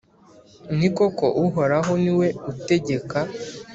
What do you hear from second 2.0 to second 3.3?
ni we utegeka,